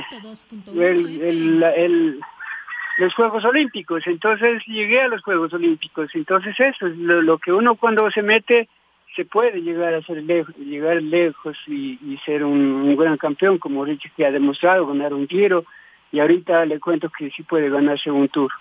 los 2.99 3.13
Juegos 3.13 3.45
Olímpicos. 3.45 4.05
Entonces 4.05 4.61
llegué 4.67 5.01
a 5.01 5.07
los 5.07 5.21
Juegos 5.23 5.53
Olímpicos. 5.53 6.09
Entonces 6.13 6.53
eso 6.59 6.87
es 6.87 6.97
lo, 6.97 7.37
que 7.37 7.51
uno 7.51 7.75
cuando 7.75 8.11
se 8.11 8.21
mete 8.21 8.67
se 9.15 9.25
puede 9.25 9.61
llegar 9.61 9.93
a 9.93 10.03
ser 10.03 10.21
lejos, 10.23 10.55
llegar 10.57 11.01
lejos 11.01 11.57
y, 11.67 11.97
ser 12.25 12.43
un, 12.43 12.59
un, 12.59 12.95
gran 12.95 13.17
campeón 13.17 13.57
como 13.57 13.83
Richie 13.83 14.11
que 14.15 14.25
ha 14.25 14.31
demostrado, 14.31 14.85
ganar 14.85 15.13
un 15.13 15.27
giro 15.27 15.65
y 16.11 16.19
ahorita 16.19 16.65
le 16.65 16.79
cuento 16.79 17.09
que 17.09 17.31
sí 17.31 17.43
puede 17.43 17.69
ganarse 17.69 18.11
un 18.11 18.27
tour. 18.27 18.51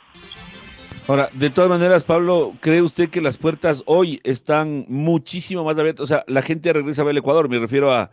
Ahora, 1.08 1.28
de 1.32 1.50
todas 1.50 1.70
maneras, 1.70 2.04
Pablo, 2.04 2.54
¿cree 2.60 2.82
usted 2.82 3.08
que 3.10 3.20
las 3.20 3.38
puertas 3.38 3.82
hoy 3.86 4.20
estás 4.24 4.66
muchísimo 4.66 5.64
más 5.64 5.78
abiertas? 5.78 6.04
O 6.04 6.06
sea, 6.06 6.24
la 6.26 6.42
gente 6.42 6.72
regresa 6.72 7.02
a 7.02 7.04
ver 7.06 7.12
el 7.12 7.18
Ecuador, 7.18 7.48
me 7.48 7.58
refiero 7.58 7.92
a 7.92 8.10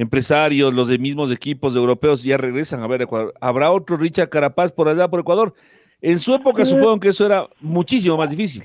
empresarios, 0.00 0.72
los 0.72 0.88
de 0.88 0.98
mismos 0.98 1.30
equipos 1.30 1.76
europeos 1.76 2.22
ya 2.22 2.36
regresan 2.36 2.82
a 2.82 2.86
ver 2.86 3.02
Ecuador. 3.02 3.34
¿Habrá 3.40 3.70
otro 3.70 3.96
Richard 3.96 4.30
Carapaz 4.30 4.72
por 4.72 4.88
allá, 4.88 5.08
por 5.08 5.20
Ecuador? 5.20 5.54
En 6.00 6.18
su 6.18 6.34
época 6.34 6.64
supongo 6.64 7.00
que 7.00 7.08
eso 7.08 7.26
era 7.26 7.46
muchísimo 7.60 8.16
más 8.16 8.30
difícil. 8.30 8.64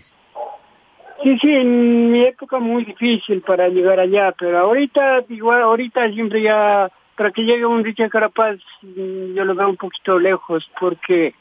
Sí, 1.22 1.38
sí, 1.40 1.54
en 1.54 2.12
mi 2.12 2.22
época 2.24 2.60
muy 2.60 2.86
difícil 2.86 3.42
para 3.42 3.68
llegar 3.68 4.00
allá, 4.00 4.34
pero 4.38 4.60
ahorita, 4.60 5.26
igual, 5.30 5.64
ahorita 5.64 6.12
siempre 6.12 6.42
ya 6.42 6.90
para 7.18 7.32
que 7.32 7.44
llegue 7.44 7.66
un 7.66 7.84
Richard 7.84 8.10
Carapaz 8.10 8.58
yo 8.82 9.46
lo 9.46 9.56
veo 9.56 9.70
un 9.70 9.78
poquito 9.78 10.20
lejos 10.20 10.70
porque 10.80 11.34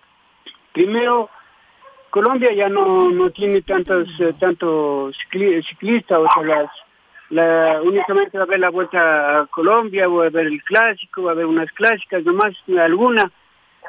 primero 0.72 1.28
Colombia 2.10 2.52
ya 2.54 2.68
no, 2.68 3.10
no 3.10 3.28
tiene 3.30 3.60
tantos 3.60 4.08
eh, 4.20 4.32
tantos 4.38 5.16
ciclistas, 5.68 6.18
o 6.18 6.28
sea, 6.32 6.42
las, 6.44 6.70
la, 7.31 7.81
únicamente 7.83 8.37
va 8.38 8.45
a 8.45 8.47
haber 8.47 8.61
la 8.61 8.71
vuelta 8.71 9.40
a 9.40 9.47
Colombia, 9.47 10.09
va 10.09 10.25
a 10.25 10.26
haber 10.26 10.47
el 10.47 10.62
clásico, 10.62 11.23
va 11.25 11.31
a 11.31 11.35
haber 11.35 11.47
unas 11.47 11.71
clásicas, 11.73 12.25
nomás 12.25 12.54
alguna, 12.78 13.31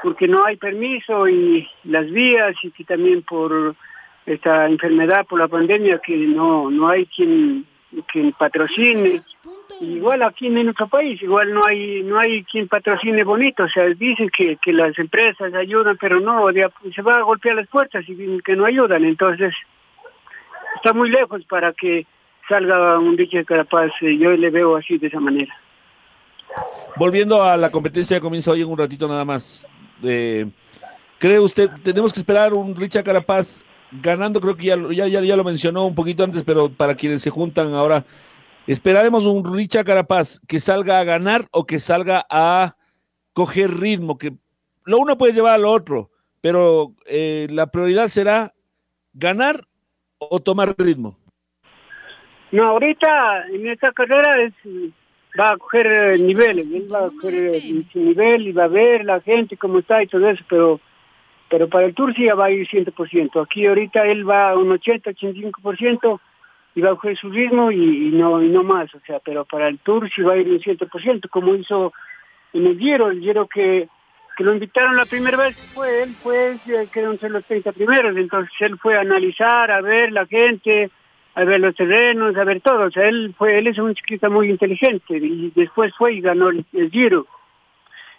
porque 0.02 0.28
no 0.28 0.46
hay 0.46 0.58
permiso 0.58 1.28
y 1.28 1.68
las 1.84 2.10
vías 2.10 2.56
y 2.64 2.72
que 2.72 2.84
también 2.84 3.24
por 3.24 3.76
esta 4.26 4.68
enfermedad, 4.68 5.26
por 5.28 5.40
la 5.40 5.48
pandemia, 5.48 6.00
que 6.00 6.16
no, 6.16 6.72
no 6.72 6.90
hay 6.90 7.06
quien, 7.06 7.66
quien 8.12 8.32
patrocine. 8.34 9.20
Igual 9.82 10.24
aquí 10.24 10.48
en 10.48 10.64
nuestro 10.64 10.88
país, 10.88 11.22
igual 11.22 11.54
no 11.54 11.62
hay 11.68 12.02
no 12.04 12.18
hay 12.18 12.44
quien 12.46 12.68
patrocine 12.68 13.24
bonito, 13.24 13.64
o 13.64 13.70
sea, 13.70 13.86
dicen 13.86 14.30
que, 14.30 14.58
que 14.58 14.72
las 14.72 14.98
empresas 14.98 15.54
ayudan, 15.54 15.98
pero 16.00 16.20
no, 16.22 16.48
se 16.52 17.02
va 17.02 17.16
a 17.16 17.24
golpear 17.24 17.56
las 17.56 17.68
puertas 17.68 18.06
y 18.08 18.42
que 18.42 18.56
no 18.56 18.66
ayudan, 18.66 19.04
entonces 19.04 19.54
está 20.76 20.94
muy 20.94 21.10
lejos 21.10 21.44
para 21.46 21.74
que 21.74 22.06
salga 22.48 23.00
un 23.00 23.16
de 23.16 23.46
Carapaz, 23.46 23.92
eh, 24.02 24.18
yo 24.18 24.32
le 24.32 24.50
veo 24.50 24.76
así 24.76 24.98
de 24.98 25.08
esa 25.08 25.20
manera. 25.20 25.54
Volviendo 26.96 27.44
a 27.44 27.58
la 27.58 27.70
competencia, 27.72 28.20
comienza 28.20 28.52
hoy 28.52 28.62
en 28.62 28.70
un 28.70 28.78
ratito 28.78 29.08
nada 29.08 29.26
más. 29.26 29.68
Eh, 30.04 30.46
¿Cree 31.20 31.40
usted, 31.40 31.70
tenemos 31.84 32.14
que 32.14 32.20
esperar 32.20 32.54
un 32.54 32.76
Richard 32.76 33.04
Carapaz 33.04 33.62
ganando? 33.92 34.40
Creo 34.40 34.56
que 34.56 34.66
ya, 34.66 34.78
ya, 34.92 35.08
ya, 35.08 35.22
ya 35.22 35.36
lo 35.36 35.44
mencionó 35.44 35.86
un 35.86 35.96
poquito 35.96 36.24
antes, 36.24 36.44
pero 36.44 36.70
para 36.70 36.96
quienes 36.96 37.22
se 37.22 37.30
juntan 37.30 37.74
ahora 37.74 38.06
Esperaremos 38.68 39.28
un 39.28 39.54
Richard 39.54 39.86
Carapaz 39.86 40.40
que 40.48 40.60
salga 40.60 41.00
a 41.00 41.04
ganar 41.04 41.48
o 41.52 41.66
que 41.66 41.78
salga 41.78 42.26
a 42.32 42.76
coger 43.34 43.72
ritmo, 43.80 44.18
que 44.18 44.36
lo 44.86 44.98
uno 44.98 45.18
puede 45.18 45.34
llevar 45.34 45.54
al 45.54 45.66
otro, 45.66 46.10
pero 46.42 46.96
eh, 47.06 47.48
la 47.52 47.68
prioridad 47.68 48.08
será 48.08 48.56
ganar 49.14 49.68
o 50.18 50.40
tomar 50.40 50.74
ritmo. 50.80 51.16
No, 52.56 52.64
ahorita 52.64 53.48
en 53.50 53.68
esta 53.68 53.92
carrera 53.92 54.42
es, 54.42 54.54
va 55.40 55.50
a 55.50 55.58
coger 55.58 55.88
eh, 55.88 56.18
niveles, 56.18 56.66
él 56.68 56.88
va 56.92 57.08
a 57.08 57.10
coger 57.10 57.56
eh, 57.56 57.84
nivel 57.94 58.48
y 58.48 58.52
va 58.54 58.64
a 58.64 58.70
ver 58.70 59.04
la 59.04 59.20
gente 59.20 59.58
cómo 59.58 59.80
está 59.80 60.02
y 60.02 60.08
todo 60.08 60.30
eso, 60.30 60.44
pero 60.50 60.80
pero 61.50 61.70
para 61.70 61.86
el 61.86 61.94
Tour 61.94 62.16
sí 62.16 62.26
va 62.26 62.46
a 62.46 62.52
ir 62.52 62.68
100%. 62.68 63.44
Aquí 63.44 63.68
ahorita 63.68 64.06
él 64.06 64.28
va 64.28 64.50
a 64.50 64.58
un 64.58 64.70
80-85%, 64.70 66.20
y 66.76 66.82
va 66.82 66.92
a 66.92 66.96
coger 66.96 67.18
su 67.18 67.30
ritmo 67.30 67.72
y, 67.72 68.10
no 68.12 68.42
y 68.42 68.50
no 68.50 68.64
más, 68.64 68.94
o 68.96 69.00
sea, 69.06 69.20
pero 69.20 69.46
para 69.46 69.68
el 69.68 69.80
Tour 69.80 70.10
sí 70.14 70.22
va 70.22 70.34
a 70.34 70.38
ir 70.38 70.48
un 70.50 70.60
100%, 70.60 71.30
como 71.30 71.56
hizo 71.56 71.94
en 72.54 72.68
el 72.68 72.78
Giro, 72.78 73.10
el 73.10 73.22
Giro 73.22 73.48
que 73.48 73.90
que 74.36 74.44
lo 74.44 74.54
invitaron 74.54 74.98
la 74.98 75.06
primera 75.06 75.38
vez 75.38 75.56
fue 75.74 76.04
él, 76.04 76.10
fue, 76.10 76.58
creo, 76.92 77.12
entre 77.12 77.30
los 77.30 77.46
30 77.46 77.72
primeros, 77.72 78.18
entonces 78.18 78.52
él 78.60 78.78
fue 78.78 78.98
a 78.98 79.02
analizar, 79.02 79.72
a 79.72 79.80
ver 79.80 80.12
la 80.12 80.26
gente, 80.26 80.92
a 81.36 81.44
ver 81.44 81.60
los 81.60 81.76
terrenos, 81.76 82.36
a 82.38 82.46
ver 82.46 82.62
todo, 82.62 82.86
o 82.86 82.92
sea, 82.92 83.08
él 83.10 83.36
fue, 83.38 83.58
él 83.58 83.68
es 83.68 83.78
un 83.78 83.94
ciclista 83.94 84.30
muy 84.30 84.50
inteligente, 84.50 85.18
y 85.18 85.52
después 85.54 85.94
fue 85.98 86.14
y 86.14 86.22
ganó 86.22 86.50
el, 86.50 86.66
Giro. 86.92 87.28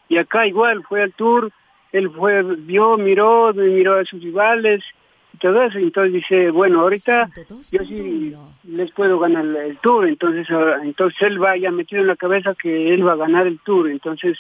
Y 0.09 0.19
acá 0.19 0.47
igual, 0.47 0.85
fue 0.87 1.03
al 1.03 1.15
Tour, 1.15 1.51
él 1.93 2.11
fue, 2.11 2.43
vio, 2.43 2.99
miró, 2.99 3.55
miró 3.55 3.95
a 3.95 4.05
sus 4.05 4.23
rivales, 4.23 4.85
y 5.33 5.39
todo 5.39 5.63
eso, 5.63 5.79
entonces 5.79 6.13
dice, 6.13 6.51
bueno, 6.51 6.83
ahorita 6.83 7.31
yo 7.73 7.83
sí 7.85 8.35
les 8.65 8.93
puedo 8.93 9.19
ganar 9.19 9.47
el 9.47 9.79
Tour, 9.79 10.07
entonces, 10.07 10.47
ah, 10.51 10.77
entonces 10.83 11.21
él 11.23 11.43
va 11.43 11.57
ya 11.57 11.71
metido 11.71 12.03
en 12.03 12.09
la 12.09 12.17
cabeza 12.17 12.55
que 12.55 12.93
él 12.93 13.07
va 13.07 13.13
a 13.13 13.17
ganar 13.17 13.47
el 13.47 13.59
Tour, 13.61 13.89
entonces 13.89 14.39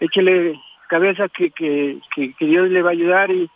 échele 0.00 0.58
cabeza 0.88 1.28
que, 1.28 1.50
que, 1.50 1.98
que, 2.14 2.46
Dios 2.46 2.70
le 2.70 2.80
va 2.80 2.90
a 2.90 2.92
ayudar 2.92 3.30
y, 3.30 3.50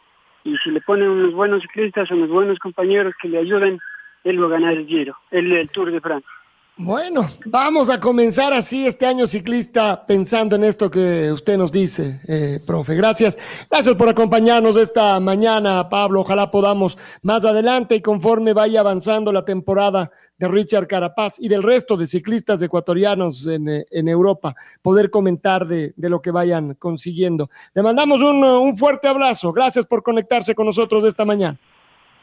y 0.45 0.57
si 0.59 0.71
le 0.71 0.81
ponen 0.81 1.09
unos 1.09 1.33
buenos 1.33 1.62
ciclistas, 1.62 2.11
unos 2.11 2.29
buenos 2.29 2.59
compañeros 2.59 3.14
que 3.23 3.29
le 3.29 3.38
ayuden, 3.38 3.81
él 4.24 4.42
va 4.42 4.46
a 4.46 4.50
ganar 4.50 4.74
el 4.74 4.86
Giro, 4.86 5.16
el, 5.30 5.68
Tour 5.70 5.90
de 5.92 6.00
Francia. 6.00 6.28
Bueno, 6.76 7.28
vamos 7.44 7.90
a 7.90 8.00
comenzar 8.00 8.54
así 8.54 8.86
este 8.86 9.04
año 9.04 9.26
ciclista 9.26 10.06
pensando 10.06 10.56
en 10.56 10.64
esto 10.64 10.90
que 10.90 11.30
usted 11.30 11.58
nos 11.58 11.70
dice, 11.70 12.20
eh, 12.26 12.58
profe. 12.64 12.94
Gracias. 12.94 13.38
Gracias 13.70 13.94
por 13.96 14.08
acompañarnos 14.08 14.78
esta 14.78 15.20
mañana, 15.20 15.90
Pablo. 15.90 16.20
Ojalá 16.20 16.50
podamos 16.50 16.96
más 17.20 17.44
adelante 17.44 17.96
y 17.96 18.00
conforme 18.00 18.54
vaya 18.54 18.80
avanzando 18.80 19.30
la 19.30 19.44
temporada 19.44 20.10
de 20.38 20.48
Richard 20.48 20.86
Carapaz 20.86 21.38
y 21.38 21.48
del 21.48 21.62
resto 21.62 21.98
de 21.98 22.06
ciclistas 22.06 22.62
ecuatorianos 22.62 23.46
en, 23.46 23.68
eh, 23.68 23.84
Europa, 23.90 24.54
poder 24.80 25.10
comentar 25.10 25.66
de, 25.66 25.92
lo 25.98 26.22
que 26.22 26.30
vayan 26.30 26.76
consiguiendo. 26.76 27.50
Le 27.74 27.82
mandamos 27.82 28.22
un, 28.22 28.42
un 28.42 28.78
fuerte 28.78 29.06
abrazo. 29.06 29.52
Gracias 29.52 29.84
por 29.84 30.02
conectarse 30.02 30.54
con 30.54 30.64
nosotros 30.64 31.04
esta 31.04 31.26
mañana. 31.26 31.58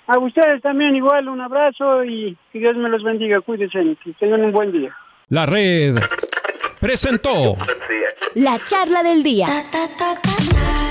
A 0.07 0.19
ustedes 0.19 0.61
también 0.61 0.95
igual 0.95 1.27
un 1.27 1.41
abrazo 1.41 2.05
y 2.05 2.37
que 2.53 2.59
Dios 2.59 2.77
me 2.77 2.87
los 2.87 3.03
bendiga. 3.03 3.41
Cuídense, 3.41 3.79
que 4.03 4.13
tengan 4.13 4.41
un 4.41 4.53
buen 4.53 4.71
día. 4.71 4.95
La 5.27 5.45
red 5.45 5.95
presentó 6.79 7.57
la 8.33 8.63
charla 8.63 9.03
del 9.03 9.21
día. 9.21 9.47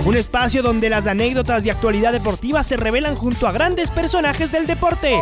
Un 0.04 0.16
espacio 0.16 0.62
donde 0.62 0.90
las 0.90 1.06
anécdotas 1.06 1.64
de 1.64 1.70
actualidad 1.70 2.12
deportiva 2.12 2.62
se 2.62 2.76
revelan 2.76 3.14
junto 3.14 3.46
a 3.46 3.52
grandes 3.52 3.90
personajes 3.90 4.52
del 4.52 4.66
deporte. 4.66 5.16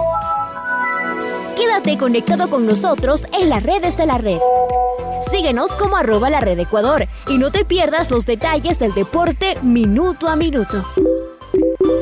Quédate 1.57 1.97
conectado 1.97 2.51
con 2.51 2.67
nosotros 2.67 3.27
en 3.41 3.49
las 3.49 3.63
redes 3.63 3.97
de 3.97 4.07
la 4.07 4.19
red. 4.19 4.39
Síguenos 5.31 5.77
como 5.77 5.97
arroba 5.97 6.31
la 6.31 6.41
red 6.41 6.59
Ecuador 6.59 7.07
y 7.29 7.39
no 7.39 7.53
te 7.53 7.65
pierdas 7.65 8.11
los 8.11 8.27
detalles 8.27 8.79
del 8.81 8.93
deporte 8.93 9.57
minuto 9.63 10.29
a 10.29 10.35
minuto. 10.35 10.85